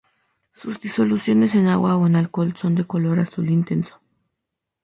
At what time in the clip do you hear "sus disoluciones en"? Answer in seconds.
0.51-1.67